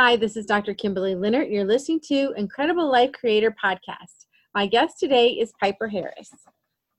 [0.00, 0.74] Hi, this is Dr.
[0.74, 1.50] Kimberley Linert.
[1.50, 4.26] You're listening to Incredible Life Creator Podcast.
[4.54, 6.30] My guest today is Piper Harris.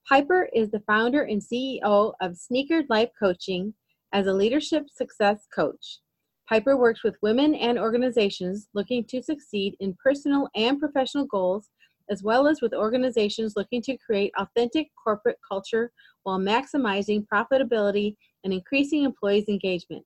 [0.10, 3.73] Piper is the founder and CEO of Sneakered Life Coaching
[4.12, 6.01] as a leadership success coach.
[6.49, 11.70] Piper works with women and organizations looking to succeed in personal and professional goals,
[12.10, 18.52] as well as with organizations looking to create authentic corporate culture while maximizing profitability and
[18.52, 20.04] increasing employees' engagement.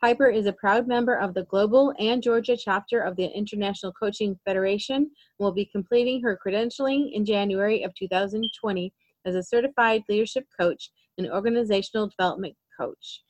[0.00, 4.38] Piper is a proud member of the global and Georgia chapter of the International Coaching
[4.44, 8.92] Federation and will be completing her credentialing in January of 2020
[9.24, 13.22] as a certified leadership coach and organizational development coach.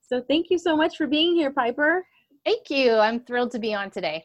[0.00, 2.04] So, thank you so much for being here, Piper.
[2.44, 2.94] Thank you.
[2.94, 4.24] I'm thrilled to be on today.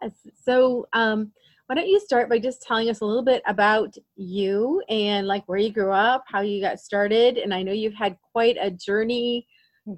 [0.00, 0.12] Yes.
[0.42, 1.32] So, um,
[1.66, 5.44] why don't you start by just telling us a little bit about you and like
[5.46, 7.38] where you grew up, how you got started?
[7.38, 9.46] And I know you've had quite a journey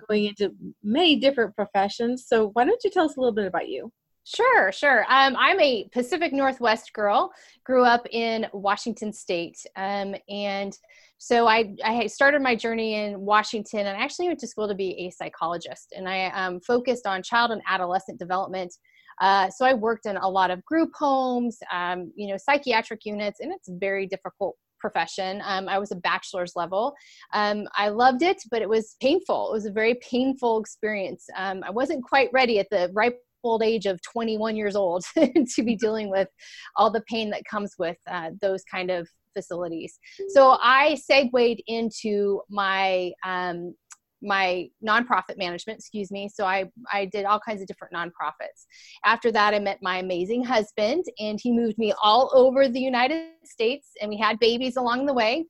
[0.09, 2.27] going into many different professions.
[2.27, 3.93] So why don't you tell us a little bit about you?
[4.25, 5.05] Sure, sure.
[5.09, 7.33] Um, I'm a Pacific Northwest girl.
[7.65, 10.77] Grew up in Washington State, um, and
[11.19, 14.75] so I, I started my journey in Washington, and I actually went to school to
[14.75, 18.75] be a psychologist, and I um, focused on child and adolescent development.
[19.21, 23.39] Uh, so I worked in a lot of group homes, um, you know, psychiatric units,
[23.39, 25.43] and it's very difficult profession.
[25.45, 26.95] Um, I was a bachelor's level.
[27.33, 29.51] Um, I loved it, but it was painful.
[29.51, 31.27] It was a very painful experience.
[31.37, 35.63] Um, I wasn't quite ready at the ripe old age of 21 years old to
[35.63, 36.29] be dealing with
[36.77, 39.99] all the pain that comes with uh, those kind of facilities.
[40.29, 43.75] So I segued into my um,
[44.23, 46.29] my nonprofit management, excuse me.
[46.33, 48.67] So I, I did all kinds of different nonprofits.
[49.05, 53.29] After that, I met my amazing husband, and he moved me all over the United
[53.45, 55.45] States, and we had babies along the way.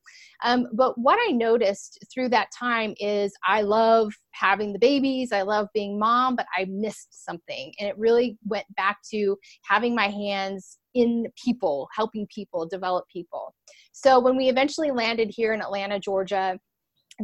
[0.45, 5.43] Um, but what I noticed through that time is I love having the babies, I
[5.43, 7.73] love being mom, but I missed something.
[7.81, 13.55] And it really went back to having my hands in people, helping people, develop people.
[13.93, 16.59] So when we eventually landed here in Atlanta, Georgia,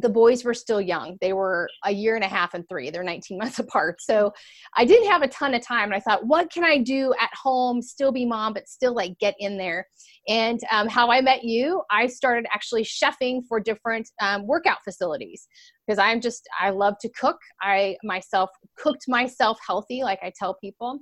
[0.00, 1.18] the boys were still young.
[1.20, 2.90] They were a year and a half and three.
[2.90, 4.00] They're 19 months apart.
[4.00, 4.32] So
[4.76, 5.84] I didn't have a ton of time.
[5.84, 9.18] And I thought, what can I do at home, still be mom, but still like
[9.18, 9.86] get in there?
[10.28, 15.48] And um, how I met you, I started actually chefing for different um, workout facilities
[15.86, 17.38] because I'm just, I love to cook.
[17.60, 21.00] I myself cooked myself healthy, like I tell people.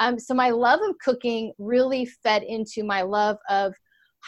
[0.00, 3.74] Um, so my love of cooking really fed into my love of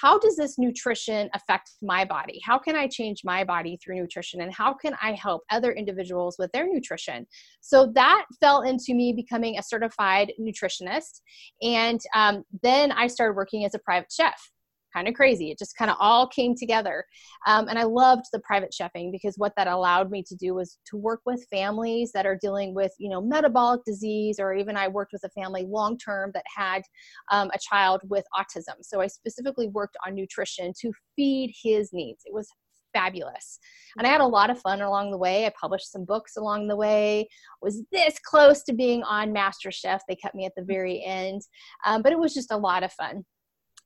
[0.00, 2.40] how does this nutrition affect my body?
[2.44, 4.40] How can I change my body through nutrition?
[4.40, 7.26] And how can I help other individuals with their nutrition?
[7.60, 11.20] So that fell into me becoming a certified nutritionist.
[11.62, 14.50] And um, then I started working as a private chef
[14.94, 15.50] kind of crazy.
[15.50, 17.04] It just kind of all came together.
[17.46, 20.78] Um, and I loved the private chefing because what that allowed me to do was
[20.86, 24.88] to work with families that are dealing with, you know, metabolic disease, or even I
[24.88, 26.82] worked with a family long term that had
[27.30, 28.76] um, a child with autism.
[28.82, 32.22] So I specifically worked on nutrition to feed his needs.
[32.24, 32.48] It was
[32.94, 33.58] fabulous.
[33.98, 35.44] And I had a lot of fun along the way.
[35.44, 37.28] I published some books along the way.
[37.60, 40.00] Was this close to being on MasterChef?
[40.08, 41.42] They kept me at the very end,
[41.84, 43.24] um, but it was just a lot of fun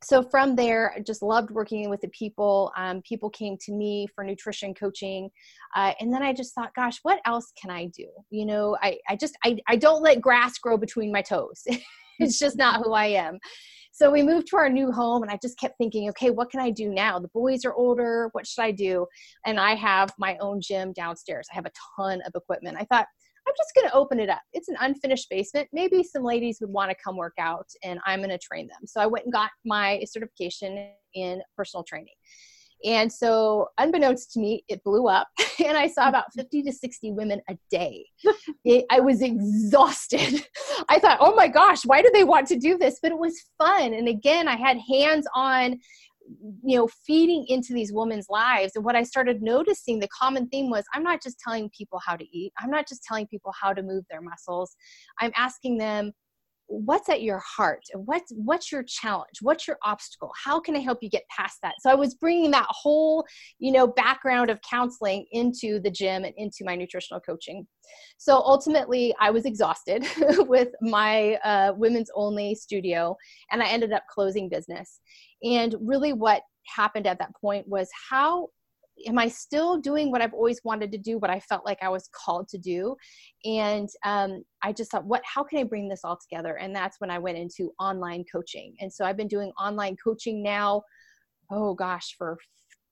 [0.02, 2.72] so from there i just loved working with the people.
[2.76, 5.30] Um, people came to me for nutrition coaching
[5.76, 8.06] uh, and then i just thought gosh what else can i do?
[8.30, 11.64] You know i, I just I, I don't let grass grow between my toes.
[12.20, 13.38] It's just not who i am.
[13.92, 16.60] So we moved to our new home and i just kept thinking okay what can
[16.60, 17.20] i do now?
[17.20, 18.28] The boys are older.
[18.32, 19.06] What should i do?
[19.46, 21.46] And i have my own gym downstairs.
[21.52, 22.76] I have a ton of equipment.
[22.76, 23.06] I thought
[23.48, 24.42] I'm just going to open it up.
[24.52, 25.68] It's an unfinished basement.
[25.72, 28.86] Maybe some ladies would want to come work out and I'm going to train them.
[28.86, 32.14] So I went and got my certification in personal training.
[32.84, 35.26] And so, unbeknownst to me, it blew up,
[35.64, 36.42] and I saw about mm-hmm.
[36.42, 38.06] 50 to 60 women a day.
[38.64, 40.46] It, I was exhausted.
[40.88, 43.00] I thought, oh my gosh, why do they want to do this?
[43.02, 43.94] But it was fun.
[43.94, 45.78] And again, I had hands on
[46.64, 48.72] you know feeding into these women's lives.
[48.74, 52.16] And what i started noticing the common theme was i'm not just telling people how
[52.16, 52.52] to eat.
[52.58, 54.74] I'm not just telling people how to move their muscles.
[55.20, 56.12] I'm asking them
[56.68, 57.82] what's at your heart?
[57.94, 59.38] What's what's your challenge?
[59.40, 60.30] What's your obstacle?
[60.42, 61.74] How can i help you get past that?
[61.80, 63.24] So i was bringing that whole
[63.58, 67.66] you know background of counseling into the gym and into my nutritional coaching.
[68.18, 70.06] So ultimately i was exhausted
[70.40, 73.16] with my uh, women's only studio
[73.50, 75.00] and i ended up closing business.
[75.42, 78.48] And really what happened at that point was how
[79.06, 81.88] am I still doing what I've always wanted to do, what I felt like I
[81.88, 82.96] was called to do?
[83.44, 86.56] And um, I just thought, what, how can I bring this all together?
[86.56, 88.74] And that's when I went into online coaching.
[88.80, 90.82] And so I've been doing online coaching now,
[91.50, 92.38] oh gosh, for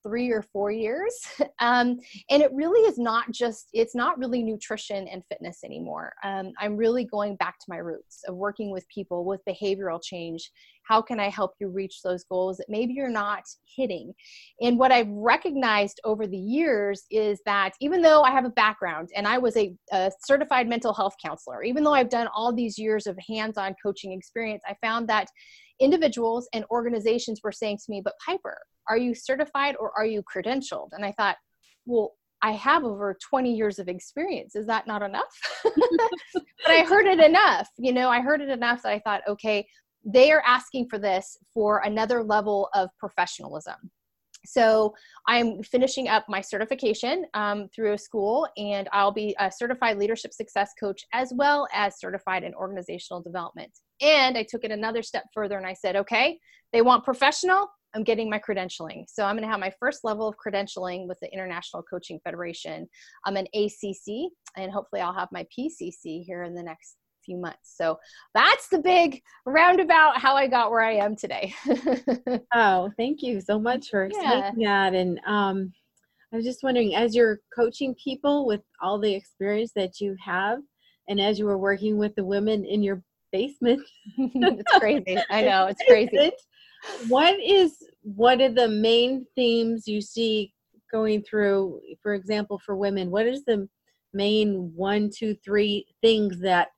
[0.06, 1.14] three or four years.
[1.58, 1.99] Um,
[2.29, 6.12] and it really is not just, it's not really nutrition and fitness anymore.
[6.23, 10.50] Um, I'm really going back to my roots of working with people with behavioral change.
[10.87, 13.43] How can I help you reach those goals that maybe you're not
[13.77, 14.12] hitting?
[14.61, 19.11] And what I've recognized over the years is that even though I have a background
[19.17, 22.79] and I was a, a certified mental health counselor, even though I've done all these
[22.79, 25.29] years of hands on coaching experience, I found that
[25.81, 28.59] individuals and organizations were saying to me, But Piper,
[28.89, 30.89] are you certified or are you credentialed?
[30.93, 31.37] And I thought,
[31.85, 34.55] Well, I have over 20 years of experience.
[34.55, 35.25] Is that not enough?
[35.65, 35.73] but
[36.69, 37.69] I heard it enough.
[37.79, 39.67] You know, I heard it enough that I thought, okay,
[40.06, 43.91] they are asking for this for another level of professionalism.
[44.47, 44.94] So
[45.26, 50.32] I'm finishing up my certification um, through a school, and I'll be a certified leadership
[50.32, 53.73] success coach as well as certified in organizational development.
[54.00, 56.38] And I took it another step further and I said, okay,
[56.73, 57.69] they want professional.
[57.94, 59.05] I'm getting my credentialing.
[59.08, 62.87] So I'm going to have my first level of credentialing with the International Coaching Federation.
[63.25, 67.75] I'm an ACC, and hopefully I'll have my PCC here in the next few months.
[67.76, 67.99] So
[68.32, 71.52] that's the big roundabout how I got where I am today.
[72.55, 74.90] oh, thank you so much for explaining yeah.
[74.90, 74.96] that.
[74.96, 75.73] And um,
[76.32, 80.61] I was just wondering, as you're coaching people with all the experience that you have,
[81.08, 83.02] and as you were working with the women in your
[83.32, 83.82] basement,
[84.17, 85.19] it's crazy.
[85.31, 86.32] I know it's crazy.
[87.08, 90.52] What is what are the main themes you see
[90.93, 91.81] going through?
[92.02, 93.69] For example, for women, what is the
[94.12, 96.69] main one, two, three things that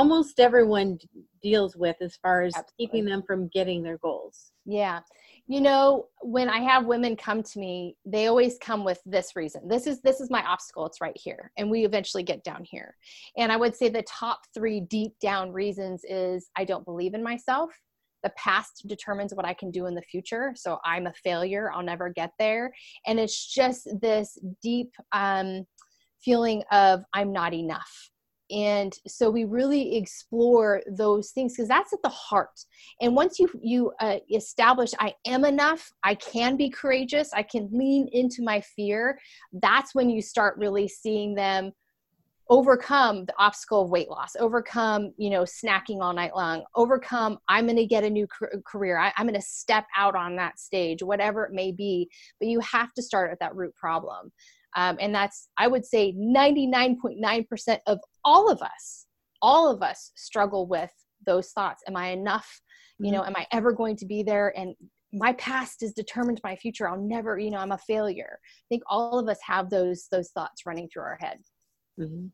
[0.00, 0.98] almost everyone
[1.42, 2.86] deals with as far as Absolutely.
[2.86, 4.52] keeping them from getting their goals.
[4.64, 5.00] Yeah.
[5.46, 9.68] You know, when I have women come to me, they always come with this reason.
[9.68, 10.86] This is this is my obstacle.
[10.86, 11.52] It's right here.
[11.58, 12.96] And we eventually get down here.
[13.36, 17.22] And I would say the top 3 deep down reasons is I don't believe in
[17.22, 17.70] myself.
[18.22, 20.54] The past determines what I can do in the future.
[20.56, 21.70] So I'm a failure.
[21.70, 22.72] I'll never get there.
[23.06, 25.66] And it's just this deep um,
[26.22, 28.09] feeling of I'm not enough
[28.50, 32.64] and so we really explore those things because that's at the heart.
[33.00, 37.68] And once you you uh, establish i am enough i can be courageous i can
[37.72, 39.18] lean into my fear
[39.54, 41.72] that's when you start really seeing them
[42.48, 47.66] overcome the obstacle of weight loss overcome you know snacking all night long overcome i'm
[47.66, 48.26] going to get a new
[48.66, 52.08] career I, i'm going to step out on that stage whatever it may be.
[52.38, 54.32] But you have to start at that root problem.
[54.76, 59.06] Um, and that's, I would say, 99.9% of all of us,
[59.42, 60.90] all of us struggle with
[61.26, 61.82] those thoughts.
[61.86, 62.60] Am I enough?
[62.98, 63.16] You mm-hmm.
[63.16, 64.52] know, am I ever going to be there?
[64.56, 64.74] And
[65.12, 66.88] my past is determined my future.
[66.88, 68.38] I'll never, you know, I'm a failure.
[68.42, 71.38] I think all of us have those those thoughts running through our head.
[71.98, 72.26] Mm-hmm.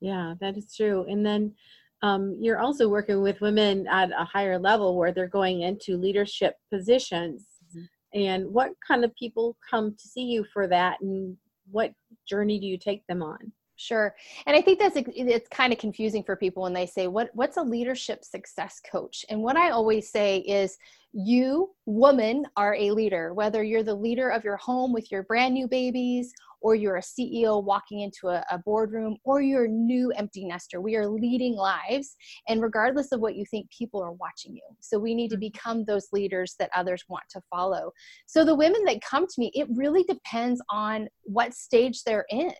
[0.00, 1.04] Yeah, that is true.
[1.08, 1.54] And then
[2.02, 6.54] um, you're also working with women at a higher level where they're going into leadership
[6.72, 7.44] positions.
[7.68, 8.20] Mm-hmm.
[8.20, 10.98] And what kind of people come to see you for that?
[11.02, 11.36] And
[11.70, 11.92] what
[12.26, 13.52] journey do you take them on?
[13.80, 14.14] Sure.
[14.46, 17.56] And I think that's it's kind of confusing for people when they say what what's
[17.56, 19.24] a leadership success coach?
[19.30, 20.76] And what I always say is
[21.12, 25.54] you woman are a leader whether you're the leader of your home with your brand
[25.54, 30.12] new babies or you're a CEO walking into a, a boardroom or you're a new
[30.12, 30.82] empty nester.
[30.82, 32.16] We are leading lives
[32.48, 34.62] and regardless of what you think people are watching you.
[34.80, 35.40] So we need to mm-hmm.
[35.40, 37.92] become those leaders that others want to follow.
[38.26, 42.52] So the women that come to me, it really depends on what stage they're in.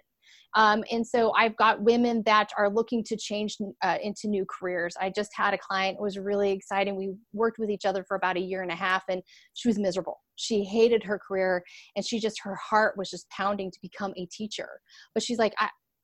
[0.56, 4.94] Um, and so I've got women that are looking to change uh, into new careers.
[5.00, 6.96] I just had a client, it was really exciting.
[6.96, 9.22] We worked with each other for about a year and a half, and
[9.54, 10.18] she was miserable.
[10.36, 11.62] She hated her career,
[11.96, 14.68] and she just, her heart was just pounding to become a teacher.
[15.14, 15.54] But she's like,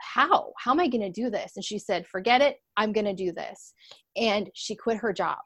[0.00, 0.52] how?
[0.58, 1.52] How am I going to do this?
[1.56, 2.56] And she said, forget it.
[2.76, 3.72] I'm going to do this.
[4.16, 5.38] And she quit her job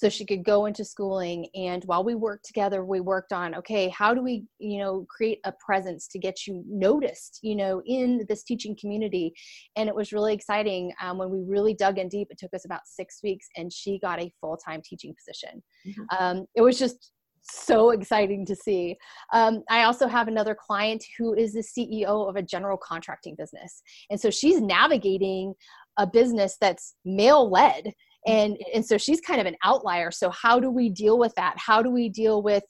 [0.00, 3.88] so she could go into schooling and while we worked together we worked on okay
[3.90, 8.24] how do we you know create a presence to get you noticed you know in
[8.26, 9.30] this teaching community
[9.76, 12.64] and it was really exciting um, when we really dug in deep it took us
[12.64, 16.24] about six weeks and she got a full-time teaching position mm-hmm.
[16.24, 18.94] um, it was just so exciting to see.
[19.32, 23.82] Um, I also have another client who is the CEO of a general contracting business.
[24.10, 25.54] And so she's navigating
[25.96, 27.94] a business that's male led
[28.26, 30.10] and and so she's kind of an outlier.
[30.10, 31.54] So how do we deal with that?
[31.56, 32.64] How do we deal with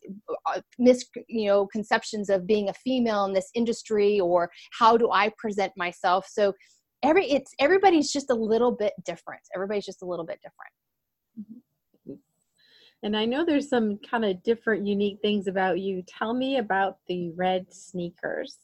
[0.47, 4.21] uh, mis you know conceptions of being a female in this industry?
[4.21, 6.27] Or how do i present myself?
[6.29, 6.53] So
[7.03, 9.43] every it's everybody's just a little bit different.
[9.55, 10.73] Everybody's just a little bit different.
[11.41, 12.15] Mm-hmm.
[13.05, 16.03] and i know there's some kind of different unique things about you.
[16.07, 18.59] Tell me about the red sneakers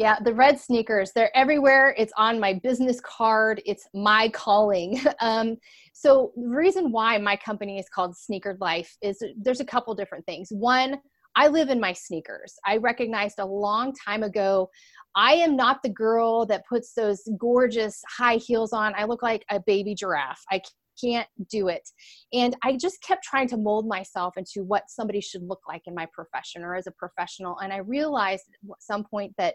[0.00, 1.94] yeah, the red sneakers, they're everywhere.
[1.98, 3.60] It's on my business card.
[3.66, 4.98] It's my calling.
[5.20, 5.58] Um,
[5.92, 10.24] so, the reason why my company is called Sneakered Life is there's a couple different
[10.24, 10.48] things.
[10.50, 10.98] One,
[11.36, 12.54] I live in my sneakers.
[12.64, 14.70] I recognized a long time ago
[15.14, 18.94] I am not the girl that puts those gorgeous high heels on.
[18.96, 20.42] I look like a baby giraffe.
[20.50, 20.62] I
[21.00, 21.88] can't do it.
[22.32, 25.94] And I just kept trying to mold myself into what somebody should look like in
[25.94, 27.58] my profession or as a professional.
[27.58, 29.54] And I realized at some point that,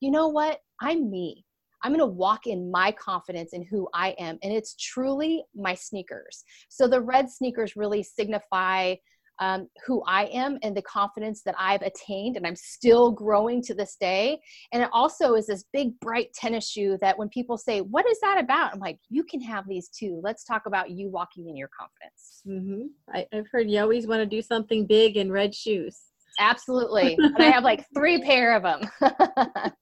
[0.00, 0.60] you know what?
[0.80, 1.44] I'm me.
[1.82, 4.38] I'm going to walk in my confidence in who I am.
[4.42, 6.42] And it's truly my sneakers.
[6.68, 8.96] So the red sneakers really signify
[9.38, 13.74] um, who I am and the confidence that I've attained and I'm still growing to
[13.74, 14.40] this day.
[14.72, 18.18] And it also is this big, bright tennis shoe that when people say, What is
[18.20, 18.72] that about?
[18.72, 20.20] I'm like, You can have these too.
[20.24, 22.42] Let's talk about you walking in your confidence.
[22.48, 22.86] Mm-hmm.
[23.14, 26.00] I, I've heard you always want to do something big in red shoes.
[26.40, 27.14] Absolutely.
[27.18, 28.90] and I have like three pair of them.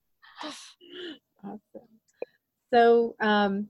[0.43, 1.89] awesome.
[2.73, 3.69] So, um,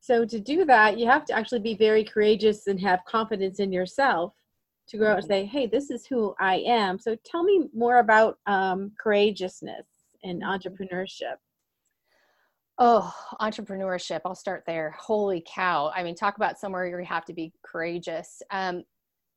[0.00, 3.72] so to do that, you have to actually be very courageous and have confidence in
[3.72, 4.34] yourself
[4.88, 6.98] to go out and say, hey, this is who I am.
[6.98, 9.86] So tell me more about um, courageousness
[10.22, 10.50] and mm-hmm.
[10.50, 11.36] entrepreneurship.
[12.78, 14.20] Oh, entrepreneurship.
[14.24, 14.94] I'll start there.
[14.98, 15.90] Holy cow.
[15.94, 18.42] I mean, talk about somewhere you have to be courageous.
[18.50, 18.84] Um,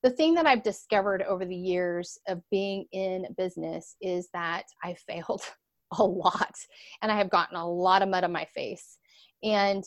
[0.03, 4.93] the thing that I've discovered over the years of being in business is that I
[4.93, 5.41] failed
[5.98, 6.55] a lot
[7.01, 8.98] and I have gotten a lot of mud on my face.
[9.43, 9.84] And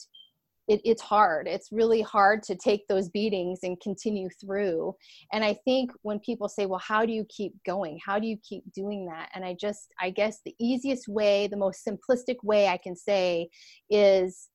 [0.68, 1.48] it, it's hard.
[1.48, 4.94] It's really hard to take those beatings and continue through.
[5.32, 7.98] And I think when people say, well, how do you keep going?
[8.04, 9.30] How do you keep doing that?
[9.34, 13.48] And I just, I guess the easiest way, the most simplistic way I can say
[13.90, 14.48] is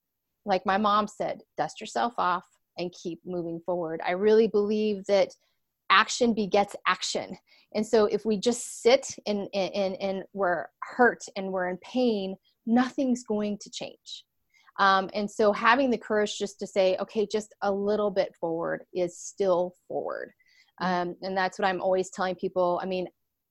[0.45, 2.45] like my mom said, dust yourself off
[2.77, 4.01] and keep moving forward.
[4.05, 5.29] I really believe that
[5.89, 7.37] action begets action.
[7.77, 12.35] And so if we just sit and, and, and we're hurt and we're in pain,
[12.65, 14.25] nothing's going to change
[14.79, 18.83] um, and so having the courage just to say, okay, just a little bit forward
[18.93, 20.31] is still forward.
[20.81, 21.09] Mm-hmm.
[21.09, 22.79] Um, and that's what I'm always telling people.
[22.81, 23.07] I mean,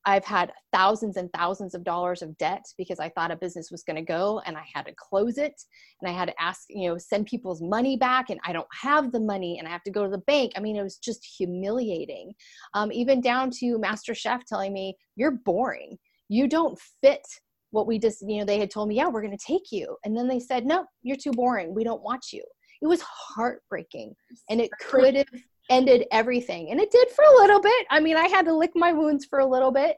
[0.07, 3.83] I've had thousands and thousands of dollars of debt because I thought a business was
[3.83, 5.61] going to go and I had to close it
[6.01, 9.11] and I had to ask, you know, send people's money back and I don't have
[9.11, 10.53] the money and I have to go to the bank.
[10.57, 12.33] I mean, it was just humiliating.
[12.75, 15.99] Um, even down to Master Chef telling me, you're boring.
[16.29, 17.27] You don't fit
[17.73, 19.97] what we just you know they had told me yeah we're going to take you
[20.05, 22.43] and then they said no you're too boring we don't want you
[22.81, 24.15] it was heartbreaking
[24.49, 25.27] and it could have
[25.71, 27.87] ended everything and it did for a little bit.
[27.91, 29.97] I mean i had to lick my wounds for a little bit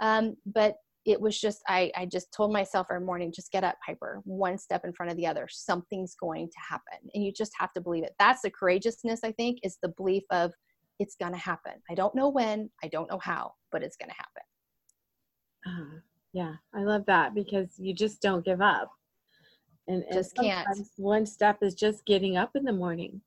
[0.00, 3.76] um, but it was just I, I just told myself every morning just get up
[3.84, 5.48] piper one step in front of the other.
[5.50, 7.10] Something's going to happen.
[7.12, 8.14] And you just have to believe it.
[8.18, 10.52] That's the courageousness i think is the belief of
[10.98, 11.72] it's going to happen.
[11.90, 14.42] I don't know when i don't know how but it's going to happen.
[15.66, 16.00] Uh,
[16.32, 18.90] yeah, I love that because you just don't give up.
[19.88, 20.68] And, and just can't.
[20.96, 23.20] One step is just getting up in the morning.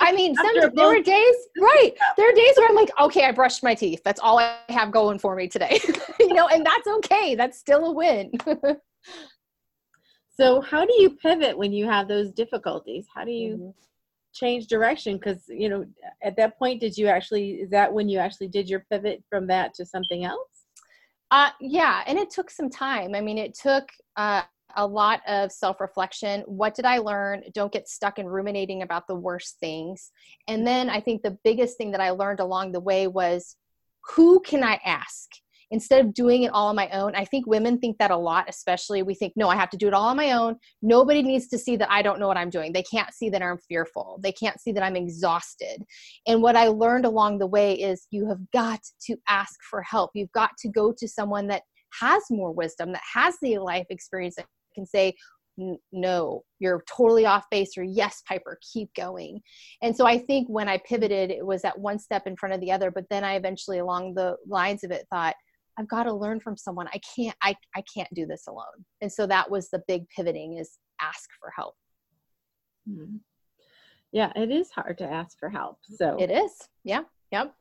[0.00, 1.92] I mean, some, there were days, right?
[2.16, 4.00] There are days where I'm like, okay, I brushed my teeth.
[4.04, 5.80] That's all I have going for me today.
[6.20, 7.34] you know, and that's okay.
[7.34, 8.32] That's still a win.
[10.36, 13.06] so, how do you pivot when you have those difficulties?
[13.14, 13.70] How do you mm-hmm.
[14.34, 15.16] change direction?
[15.16, 15.86] Because, you know,
[16.22, 19.46] at that point, did you actually, is that when you actually did your pivot from
[19.46, 20.48] that to something else?
[21.30, 23.14] Uh, yeah, and it took some time.
[23.14, 24.42] I mean, it took uh,
[24.76, 26.42] a lot of self reflection.
[26.46, 27.44] What did I learn?
[27.52, 30.10] Don't get stuck in ruminating about the worst things.
[30.48, 33.56] And then I think the biggest thing that I learned along the way was
[34.16, 35.30] who can I ask?
[35.70, 38.46] instead of doing it all on my own i think women think that a lot
[38.48, 41.48] especially we think no i have to do it all on my own nobody needs
[41.48, 44.18] to see that i don't know what i'm doing they can't see that i'm fearful
[44.22, 45.82] they can't see that i'm exhausted
[46.26, 50.10] and what i learned along the way is you have got to ask for help
[50.14, 51.62] you've got to go to someone that
[52.00, 54.36] has more wisdom that has the life experience
[54.74, 55.14] can say
[55.92, 59.40] no you're totally off base or yes piper keep going
[59.82, 62.60] and so i think when i pivoted it was that one step in front of
[62.60, 65.34] the other but then i eventually along the lines of it thought
[65.78, 66.88] I've got to learn from someone.
[66.88, 68.84] I can't, I, I can't do this alone.
[69.00, 71.74] And so that was the big pivoting is ask for help.
[72.88, 73.16] Mm-hmm.
[74.12, 75.78] Yeah, it is hard to ask for help.
[75.96, 76.52] So it is.
[76.84, 77.02] Yeah.
[77.32, 77.52] Yep.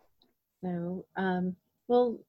[0.63, 1.55] So, um,
[1.87, 2.19] well,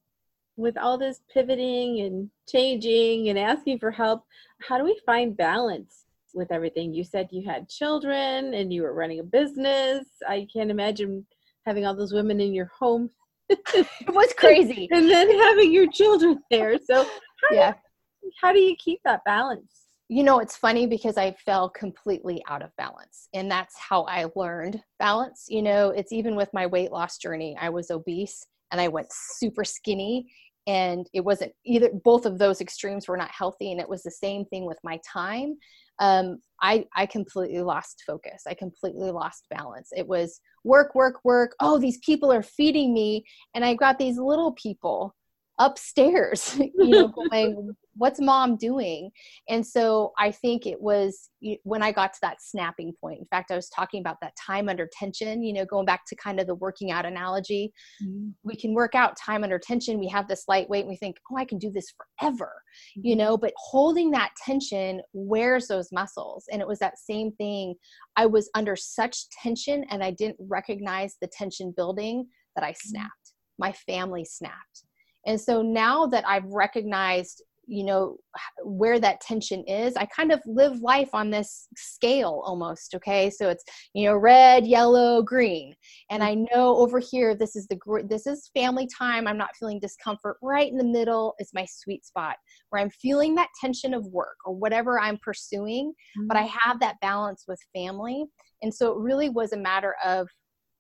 [0.57, 4.25] with all this pivoting and changing and asking for help,
[4.63, 6.95] how do we find balance with everything?
[6.95, 10.07] You said you had children and you were running a business.
[10.29, 11.27] I can't imagine
[11.67, 13.11] having all those women in your home
[13.49, 14.89] it was crazy.
[14.93, 16.79] and then having your children there.
[16.79, 17.73] So how yeah.
[17.73, 19.83] Do, how do you keep that balance?
[20.09, 23.29] You know, it's funny because I fell completely out of balance.
[23.33, 25.47] And that's how I learned balance.
[25.49, 27.57] You know, it's even with my weight loss journey.
[27.61, 30.27] I was obese and I went super skinny
[30.67, 34.11] and it wasn't either both of those extremes were not healthy and it was the
[34.11, 35.55] same thing with my time
[36.01, 38.43] um, I, I completely lost focus.
[38.49, 39.91] I completely lost balance.
[39.97, 41.55] It was work, work, work.
[41.61, 43.25] Oh, these people are feeding me.
[43.55, 45.15] And I got these little people
[45.59, 49.11] upstairs, you know, going, what's mom doing
[49.49, 51.31] and so i think it was
[51.63, 54.69] when i got to that snapping point in fact i was talking about that time
[54.69, 58.29] under tension you know going back to kind of the working out analogy mm-hmm.
[58.43, 61.17] we can work out time under tension we have this light weight and we think
[61.31, 62.53] oh i can do this forever
[62.99, 63.07] mm-hmm.
[63.07, 67.75] you know but holding that tension wears those muscles and it was that same thing
[68.17, 72.89] i was under such tension and i didn't recognize the tension building that i mm-hmm.
[72.89, 74.85] snapped my family snapped
[75.27, 78.17] and so now that I've recognized you know
[78.63, 83.49] where that tension is i kind of live life on this scale almost okay so
[83.49, 83.65] it's
[83.95, 85.75] you know red yellow green
[86.11, 87.79] and i know over here this is the
[88.09, 92.05] this is family time i'm not feeling discomfort right in the middle is my sweet
[92.05, 92.37] spot
[92.71, 96.27] where i'm feeling that tension of work or whatever i'm pursuing mm-hmm.
[96.27, 96.59] but i mm-hmm.
[96.61, 98.25] have that balance with family
[98.63, 100.29] and so it really was a matter of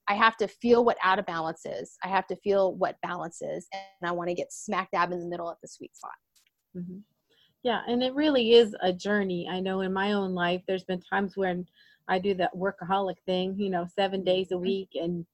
[0.08, 1.96] I have to feel what out of balance is.
[2.04, 3.66] I have to feel what balance is.
[3.72, 6.12] And I want to get smack dab in the middle at the sweet spot.
[6.76, 6.98] Mm-hmm.
[7.62, 9.48] Yeah, and it really is a journey.
[9.50, 11.66] I know in my own life, there's been times when
[12.08, 14.64] I do that workaholic thing, you know, seven days a mm-hmm.
[14.64, 15.24] week, and,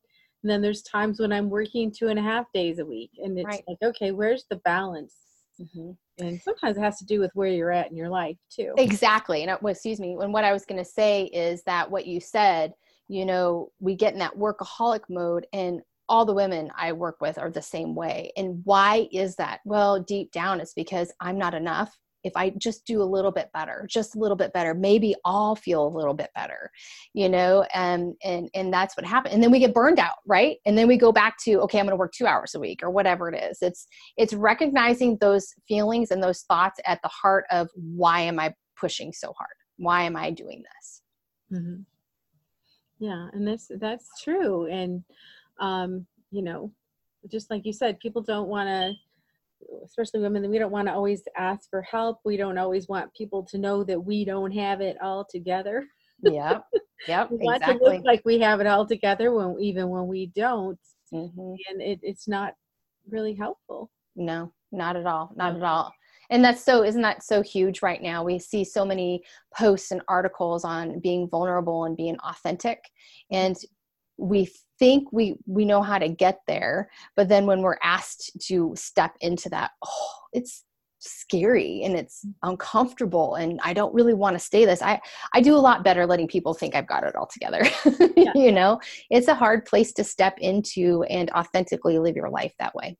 [0.42, 3.36] and then there's times when I'm working two and a half days a week, and
[3.36, 3.64] it's right.
[3.66, 5.16] like, okay, where's the balance?
[5.60, 5.90] Mm-hmm.
[6.24, 8.74] And sometimes it has to do with where you're at in your life too.
[8.78, 9.42] Exactly.
[9.42, 10.16] And well, excuse me.
[10.20, 12.72] And what I was going to say is that what you said,
[13.10, 17.38] you know, we get in that workaholic mode, and all the women I work with
[17.38, 18.30] are the same way.
[18.36, 19.60] And why is that?
[19.64, 21.92] Well, deep down, it's because I'm not enough.
[22.22, 25.56] If I just do a little bit better, just a little bit better, maybe I'll
[25.56, 26.70] feel a little bit better,
[27.12, 29.34] you know, and and and that's what happened.
[29.34, 30.58] And then we get burned out, right?
[30.64, 32.80] And then we go back to okay, I'm going to work two hours a week
[32.82, 33.58] or whatever it is.
[33.60, 33.86] It's
[34.16, 39.12] it's recognizing those feelings and those thoughts at the heart of why am I pushing
[39.12, 39.56] so hard?
[39.78, 41.02] Why am I doing this?
[41.58, 41.82] Mm-hmm.
[43.00, 44.66] Yeah, and that's that's true.
[44.66, 45.02] And
[45.58, 46.70] um, you know,
[47.28, 48.92] just like you said, people don't want to,
[49.84, 52.20] especially women, we don't want to always ask for help.
[52.24, 55.86] We don't always want people to know that we don't have it all together.
[56.22, 56.64] Yep.
[57.08, 57.30] Yep.
[57.30, 57.78] we want exactly.
[57.78, 60.78] to look like we have it all together when even when we don't.
[61.12, 61.54] Mm-hmm.
[61.70, 62.54] And it, it's not
[63.08, 63.90] really helpful.
[64.14, 65.32] No, not at all.
[65.34, 65.92] Not at all
[66.30, 68.24] and that's so isn't that so huge right now?
[68.24, 69.22] We see so many
[69.54, 72.78] posts and articles on being vulnerable and being authentic.
[73.30, 73.56] And
[74.16, 78.72] we think we we know how to get there but then when we're asked to
[78.76, 80.64] step into that oh it's
[81.00, 84.82] scary and it's uncomfortable and i don't really want to stay this.
[84.82, 85.00] I
[85.32, 87.62] i do a lot better letting people think i've got it all together
[88.16, 88.32] yeah.
[88.34, 88.80] you know?
[89.08, 92.98] It's a hard place to step into and authentically live your life that way.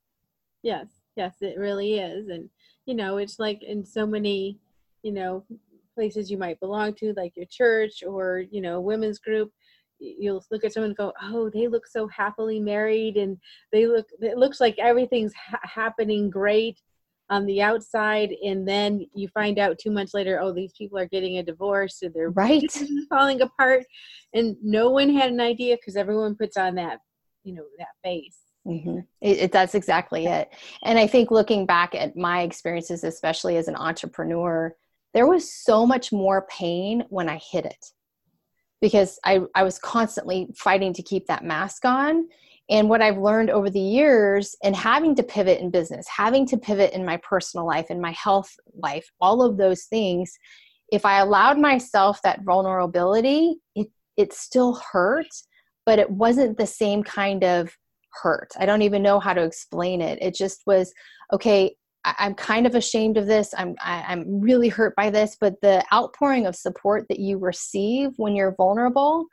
[0.63, 2.27] Yes yes it really is.
[2.27, 2.49] And
[2.85, 4.57] you know it's like in so many
[5.03, 5.45] you know
[5.95, 9.51] places you might belong to like your church or you know women's group
[10.01, 13.37] you'll look at someone and go, "Oh, they look so happily married, and
[13.71, 14.07] they look.
[14.21, 16.81] It looks like everything's ha- happening great
[17.29, 21.07] on the outside." And then you find out two months later, "Oh, these people are
[21.07, 22.71] getting a divorce, and they're right
[23.09, 23.85] falling apart."
[24.33, 26.99] And no one had an idea because everyone puts on that,
[27.43, 28.40] you know, that face.
[28.67, 28.99] Mm-hmm.
[29.21, 30.49] It, it, that's exactly it.
[30.83, 34.75] And I think looking back at my experiences, especially as an entrepreneur,
[35.13, 37.85] there was so much more pain when I hit it
[38.79, 42.27] because I, I was constantly fighting to keep that mask on.
[42.69, 46.57] And what I've learned over the years and having to pivot in business, having to
[46.57, 50.37] pivot in my personal life, in my health life, all of those things,
[50.91, 55.27] if I allowed myself that vulnerability, it, it still hurt,
[55.85, 57.75] but it wasn't the same kind of
[58.21, 58.51] hurt.
[58.57, 60.19] I don't even know how to explain it.
[60.21, 60.93] It just was,
[61.33, 63.53] okay, I, am kind of ashamed of this.
[63.57, 68.11] I'm I, I'm really hurt by this, but the outpouring of support that you receive
[68.17, 69.25] when you're vulnerable,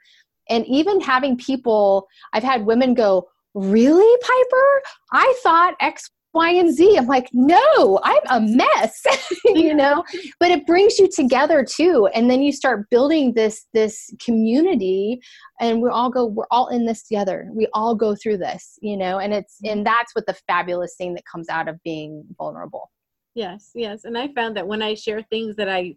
[0.49, 4.83] and even having people, I've had women go, "Really, Piper?
[5.13, 6.97] I thought X Y and Z.
[6.99, 9.03] I'm like, no, I'm a mess,
[9.47, 10.05] you know.
[10.39, 15.21] But it brings you together too, and then you start building this this community,
[15.61, 17.49] and we all go, we're all in this together.
[17.53, 19.19] We all go through this, you know.
[19.19, 19.79] And it's mm-hmm.
[19.79, 22.91] and that's what the fabulous thing that comes out of being vulnerable.
[23.35, 25.97] Yes, yes, and I found that when I share things that I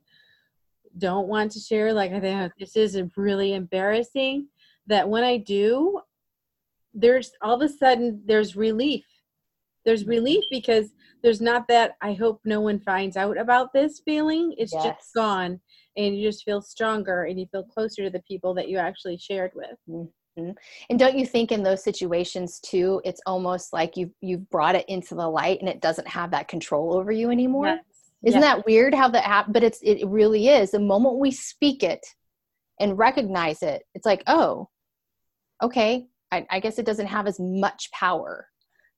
[0.98, 4.48] don't want to share, like I think oh, this is really embarrassing,
[4.88, 6.02] that when I do,
[6.94, 9.06] there's all of a sudden there's relief
[9.86, 10.92] there's relief because
[11.24, 14.84] there's not that i hope no one finds out about this feeling it's yes.
[14.84, 15.60] just gone
[15.98, 19.18] and you just feel stronger and you feel closer to the people that you actually
[19.18, 20.52] shared with mm-hmm.
[20.90, 24.86] and don't you think in those situations too it's almost like you've you've brought it
[24.88, 27.84] into the light and it doesn't have that control over you anymore yes
[28.24, 28.56] Isn't yeah.
[28.56, 29.54] that weird how that happens?
[29.54, 30.72] But it's it really is.
[30.72, 32.06] The moment we speak it
[32.80, 34.70] and recognize it, it's like, oh,
[35.62, 38.48] okay, I, I guess it doesn't have as much power.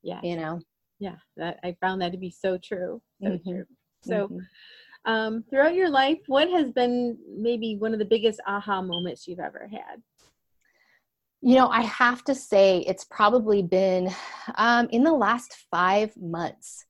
[0.02, 0.20] Yeah.
[0.22, 0.60] You know?
[1.04, 1.16] Yeah.
[1.36, 3.02] That I found that to be so true.
[3.22, 3.50] So mm-hmm.
[3.50, 3.64] true.
[4.02, 5.12] So mm-hmm.
[5.12, 9.38] um, throughout your life, what has been maybe one of the biggest aha moments you've
[9.38, 10.00] ever had?
[11.42, 14.10] You know, I have to say it's probably been
[14.54, 16.86] um, in the last five months.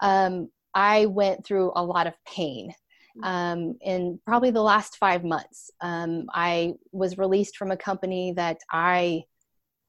[0.00, 2.72] Um, I went through a lot of pain
[3.22, 5.70] um, in probably the last five months.
[5.82, 9.24] Um, I was released from a company that I,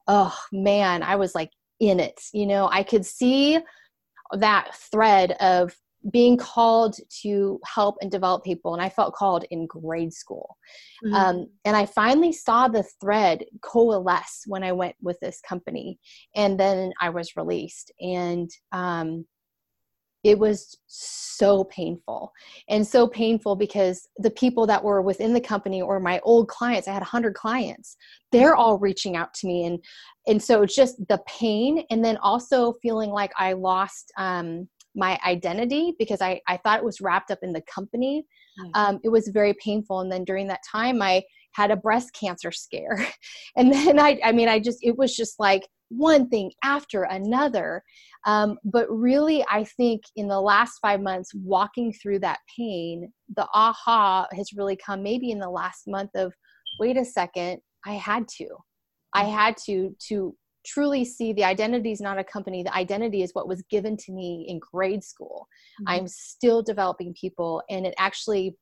[0.06, 2.20] oh man, I was like in it.
[2.32, 3.58] You know, I could see
[4.32, 5.74] that thread of
[6.10, 10.56] being called to help and develop people and i felt called in grade school
[11.04, 11.14] mm-hmm.
[11.14, 15.98] um, and i finally saw the thread coalesce when i went with this company
[16.34, 19.26] and then i was released and um,
[20.22, 22.32] it was so painful
[22.68, 26.86] and so painful because the people that were within the company or my old clients
[26.86, 27.96] i had 100 clients
[28.32, 29.64] they're all reaching out to me.
[29.64, 29.84] And
[30.26, 35.18] and so it's just the pain and then also feeling like i lost um, my
[35.26, 38.24] identity because I, I thought it was wrapped up in the company.
[38.74, 40.00] Um, it was very painful.
[40.00, 43.06] And then during that time i had a breast cancer scare.
[43.56, 47.82] And then i i mean i just it was just like one thing after another.
[48.26, 53.46] Um, but really, I think in the last five months, walking through that pain, the
[53.52, 56.32] aha has really come maybe in the last month of,
[56.78, 58.48] wait a second, I had to.
[59.14, 63.30] I had to to truly see the identity is not a company the identity is
[63.32, 65.48] what was given to me in grade school
[65.80, 65.88] mm-hmm.
[65.88, 68.54] i'm still developing people and it actually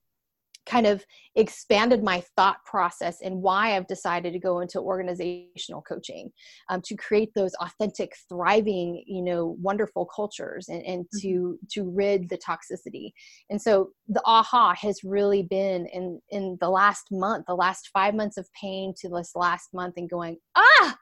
[0.69, 1.05] kind of
[1.35, 6.31] expanded my thought process and why I've decided to go into organizational coaching
[6.69, 11.19] um, to create those authentic, thriving, you know, wonderful cultures and, and mm-hmm.
[11.21, 13.13] to to rid the toxicity.
[13.51, 18.15] And so the aha has really been in in the last month, the last five
[18.15, 20.97] months of pain to this last month, and going ah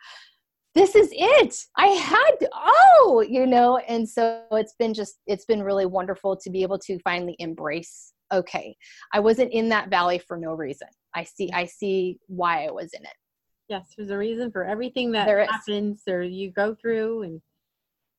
[0.75, 5.47] this is it i had to, oh you know and so it's been just it's
[5.47, 8.77] been really wonderful to be able to finally embrace okay
[9.13, 12.93] i wasn't in that valley for no reason i see i see why i was
[12.93, 13.15] in it
[13.69, 17.41] yes there's a reason for everything that happens or you go through and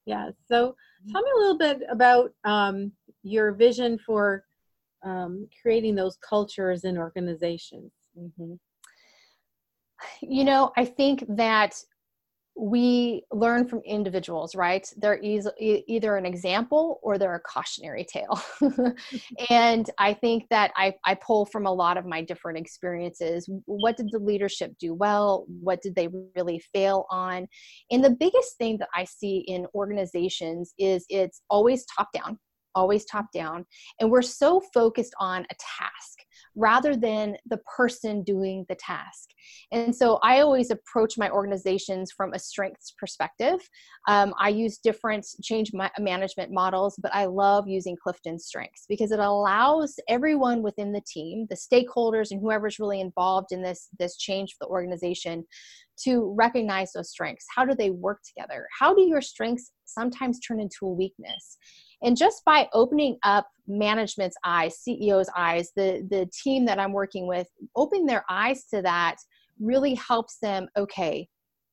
[0.05, 1.11] yeah so mm-hmm.
[1.11, 2.91] tell me a little bit about um,
[3.23, 4.43] your vision for
[5.03, 8.53] um, creating those cultures and organizations mm-hmm.
[10.21, 11.81] you know i think that
[12.57, 14.91] we learn from individuals, right?
[14.97, 18.41] They're e- either an example or they're a cautionary tale.
[19.49, 23.47] and I think that I, I pull from a lot of my different experiences.
[23.65, 25.45] What did the leadership do well?
[25.61, 27.47] What did they really fail on?
[27.91, 32.39] And the biggest thing that I see in organizations is it's always top down,
[32.73, 33.65] always top down.
[33.99, 36.16] And we're so focused on a task
[36.57, 39.29] rather than the person doing the task.
[39.71, 43.59] And so I always approach my organizations from a strengths perspective.
[44.07, 49.11] Um, I use different change ma- management models, but I love using Clifton Strengths because
[49.11, 54.17] it allows everyone within the team, the stakeholders, and whoever's really involved in this, this
[54.17, 55.45] change for the organization
[56.05, 57.45] to recognize those strengths.
[57.55, 58.67] How do they work together?
[58.79, 61.57] How do your strengths sometimes turn into a weakness?
[62.03, 67.27] And just by opening up management's eyes, CEO's eyes, the, the team that I'm working
[67.27, 69.17] with, opening their eyes to that
[69.59, 71.27] really helps them, okay,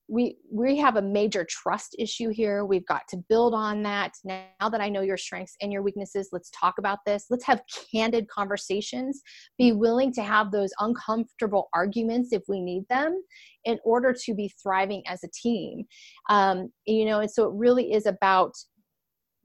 [0.09, 2.65] we we have a major trust issue here.
[2.65, 4.13] We've got to build on that.
[4.23, 7.27] Now that i know your strengths and your weaknesses let's talk about this.
[7.31, 9.23] Let's have candid conversations.
[9.57, 13.23] Be willing to have those uncomfortable arguments if we need them
[13.65, 15.85] in order to be thriving as a team.
[16.29, 18.53] Um, you know and so it really is about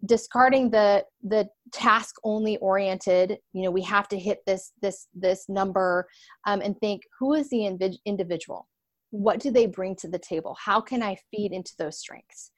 [0.06, 5.48] discarding the the task only oriented you know we have to hit this this this
[5.50, 6.08] number
[6.46, 7.66] um, and think who is the
[8.06, 8.68] individual?
[9.12, 10.56] What do they bring to the table?
[10.64, 12.52] How can i feed into those strengths?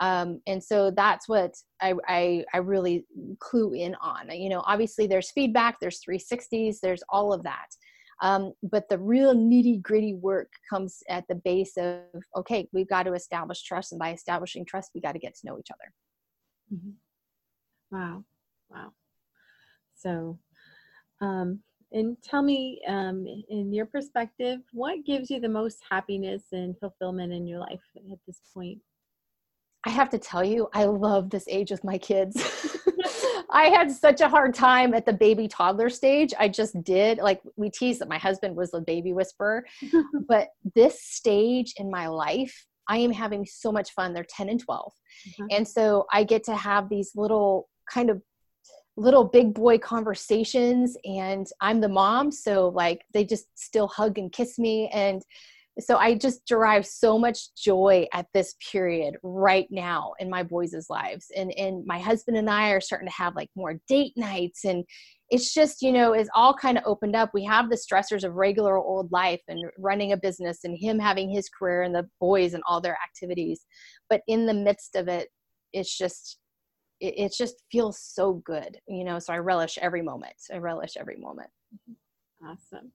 [0.00, 3.04] Um, and so that's what I, I, I really
[3.40, 4.30] clue in on.
[4.30, 7.68] You know obviously there's feedback there's 360s there's all of that.
[8.20, 12.00] Um, but the real nitty gritty work comes at the base of
[12.36, 15.46] okay we've got to establish trust and by establishing trust we got to get to
[15.46, 15.92] know each other
[16.72, 16.90] Mm-hmm.
[17.90, 18.24] Wow.
[18.70, 18.92] Wow.
[19.94, 20.38] So,
[21.20, 26.78] um, and tell me, um, in your perspective, what gives you the most happiness and
[26.78, 27.80] fulfillment in your life
[28.12, 28.78] at this point?
[29.86, 32.36] I have to tell you, I love this age with my kids.
[33.50, 36.34] I had such a hard time at the baby toddler stage.
[36.38, 37.18] I just did.
[37.18, 39.64] Like we tease that my husband was the baby whisperer,
[40.28, 44.12] but this stage in my life I am having so much fun.
[44.12, 44.92] They're 10 and 12.
[45.28, 45.46] Mm-hmm.
[45.50, 48.22] And so I get to have these little kind of
[48.98, 54.32] little big boy conversations and i'm the mom so like they just still hug and
[54.32, 55.22] kiss me and
[55.78, 60.86] so i just derive so much joy at this period right now in my boys'
[60.90, 64.64] lives and and my husband and i are starting to have like more date nights
[64.64, 64.84] and
[65.30, 67.30] it's just you know it's all kind of opened up.
[67.34, 71.30] We have the stressors of regular old life and running a business and him having
[71.30, 73.66] his career and the boys and all their activities.
[74.08, 75.28] But in the midst of it
[75.72, 76.38] it's just
[77.00, 80.34] it, it just feels so good you know so i relish every moment.
[80.52, 81.50] I relish every moment.
[81.74, 82.46] Mm-hmm.
[82.48, 82.92] Awesome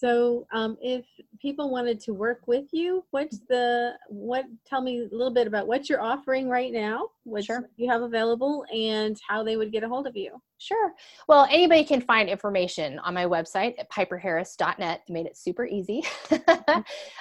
[0.00, 1.04] so um, if
[1.42, 4.46] people wanted to work with you, what's the what?
[4.66, 7.68] Tell me a little bit about what you're offering right now, what Sure.
[7.76, 10.40] you have available, and how they would get a hold of you.
[10.60, 10.92] Sure.
[11.26, 15.00] Well, anybody can find information on my website at piperharris.net.
[15.08, 16.02] Made it super easy.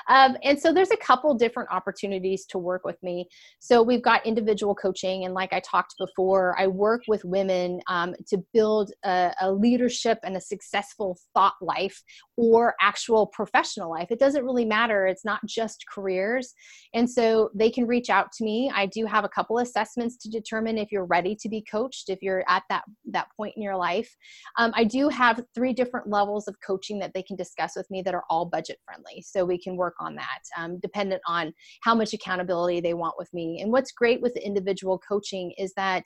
[0.10, 3.30] um, and so there's a couple different opportunities to work with me.
[3.60, 5.24] So we've got individual coaching.
[5.24, 10.20] And like I talked before, I work with women um, to build a, a leadership
[10.26, 12.04] and a successful thought life
[12.36, 14.08] or actual professional life.
[14.10, 15.06] It doesn't really matter.
[15.06, 16.54] It's not just careers.
[16.94, 18.72] And so they can reach out to me.
[18.74, 22.22] I do have a couple assessments to determine if you're ready to be coached, if
[22.22, 24.16] you're at that, that point in your life.
[24.58, 28.02] Um, I do have three different levels of coaching that they can discuss with me
[28.04, 29.24] that are all budget friendly.
[29.26, 31.54] So we can work on that, um, dependent on
[31.84, 33.62] how much accountability they want with me.
[33.62, 36.04] And what's great with individual coaching is that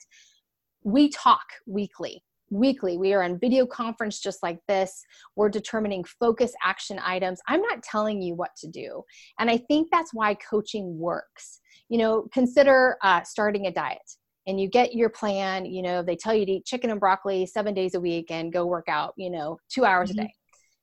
[0.82, 2.96] we talk weekly weekly.
[2.98, 5.02] We are on video conference just like this.
[5.36, 7.40] We're determining focus action items.
[7.48, 9.02] I'm not telling you what to do.
[9.38, 11.60] And i think that's why coaching works.
[11.88, 13.98] You know consider uh, starting a diet.
[14.46, 15.64] And you get your plan.
[15.64, 18.52] You know they tell you to eat chicken and broccoli seven days a week and
[18.52, 20.14] go work out you know two hours Mhm.
[20.14, 20.34] a day.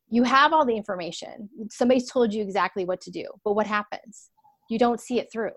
[0.10, 1.50] You have all the information.
[1.70, 4.30] Somebody's told you exactly what to do but what happens?
[4.70, 5.52] You don't see it through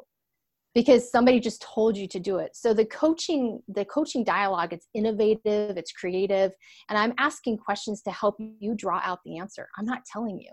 [0.75, 2.57] because somebody just told you to do it.
[2.57, 6.53] So the coaching the coaching dialogue it's innovative it's creative
[6.89, 9.69] and i'm asking questions to help you draw out the answer.
[9.79, 10.51] I'm not telling you.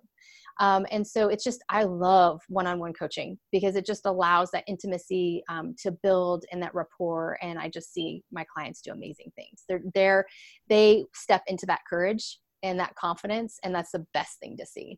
[0.60, 5.44] Um, and so it's just i love one-on-one coaching because it just allows that intimacy
[5.50, 9.64] um, to build and that rapport and i just see my clients do amazing things.
[9.68, 10.26] They're there
[10.70, 14.98] they step into that courage and that confidence and that's the best thing to see.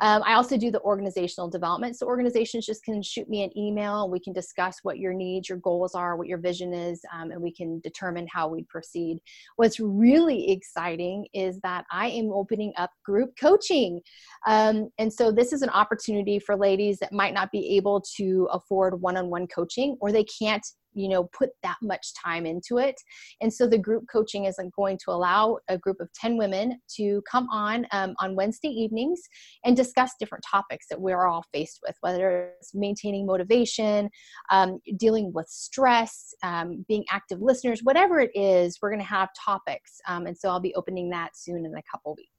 [0.00, 1.98] Um, i also do the organizational development.
[1.98, 4.08] So organizations just can shoot me an email.
[4.08, 7.40] We can discuss what your needs your goals are what your vision is um, and
[7.40, 9.18] we can determine how we proceed.
[9.56, 14.00] What's really exciting is that i am opening up group coaching.
[14.46, 18.48] Um, and so this is an opportunity for ladies that might not be able to
[18.52, 20.64] afford one-on-one coaching or they can't
[20.94, 23.00] you know put that much time into it.
[23.40, 27.22] And so the group coaching is going to allow a group of 10 women to
[27.30, 29.20] come on um, on wednesday evenings
[29.64, 34.08] and discuss different topics that we're all faced with whether it's maintaining motivation
[34.50, 39.28] um, dealing with stress um, being active listeners whatever it is we're going to have
[39.44, 40.00] topics.
[40.08, 42.33] Um, and so i'll be opening that soon in a couple weeks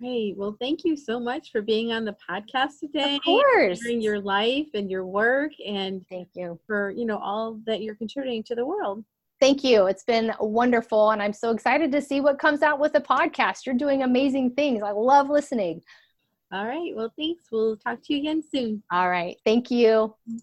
[0.00, 0.34] Great.
[0.36, 3.16] Well, thank you so much for being on the podcast today.
[3.16, 7.60] of course Sharing your life and your work, and thank you for you know all
[7.66, 9.04] that you're contributing to the world.
[9.40, 9.86] Thank you.
[9.86, 11.10] It's been wonderful.
[11.10, 13.64] And I'm so excited to see what comes out with the podcast.
[13.64, 14.82] You're doing amazing things.
[14.82, 15.80] I love listening.
[16.52, 16.94] All right.
[16.94, 17.44] Well, thanks.
[17.50, 18.82] We'll talk to you again soon.
[18.92, 19.36] All right.
[19.46, 20.14] Thank you.
[20.28, 20.36] Mm-hmm.